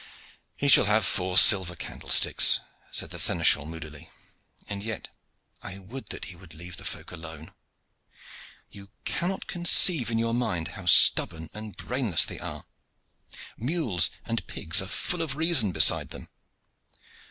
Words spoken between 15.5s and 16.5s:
beside them.